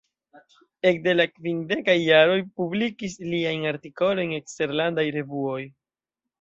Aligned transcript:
Ekde 0.91 1.13
la 1.17 1.27
kvindekaj 1.33 1.95
jaroj 2.05 2.39
publikis 2.61 3.19
liajn 3.29 3.69
artikolojn 3.75 4.37
eksterlandaj 4.41 5.09
revuoj. 5.21 5.63